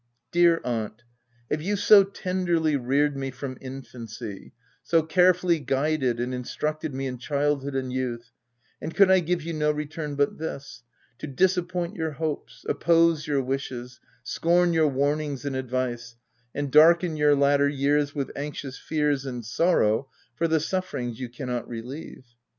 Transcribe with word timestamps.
Dear 0.31 0.61
aunt! 0.63 1.03
have 1.51 1.61
you 1.61 1.75
so 1.75 2.03
tenderly 2.03 2.75
reared 2.75 3.15
me 3.15 3.29
from 3.29 3.55
infancy, 3.61 4.51
so 4.81 5.03
carefully 5.03 5.59
guided 5.59 6.19
and 6.19 6.33
instructed 6.33 6.91
me 6.91 7.05
in 7.05 7.19
childhood 7.19 7.75
and 7.75 7.93
youth; 7.93 8.31
and 8.81 8.95
could 8.95 9.11
I 9.11 9.19
give 9.19 9.43
you 9.43 9.53
no 9.53 9.69
return 9.69 10.15
but 10.15 10.39
this— 10.39 10.81
to 11.19 11.27
disappoint 11.27 11.95
your 11.95 12.13
hopes, 12.13 12.65
oppose 12.67 13.27
your 13.27 13.43
wishes, 13.43 13.99
scorn 14.23 14.73
your 14.73 14.87
warn 14.87 15.21
ings 15.21 15.45
and 15.45 15.55
advice, 15.55 16.15
and 16.55 16.71
darken 16.71 17.15
your 17.15 17.35
latter 17.35 17.69
years 17.69 18.15
with 18.15 18.31
anxious 18.35 18.79
fears 18.79 19.27
and 19.27 19.45
sorrow 19.45 20.09
for 20.33 20.47
the 20.47 20.59
sufferings 20.59 21.19
you 21.19 21.29
cannot 21.29 21.69
relieve 21.69 22.23